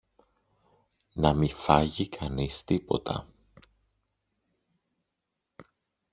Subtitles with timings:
[1.15, 3.25] να μη φάγει κανείς τίποτα!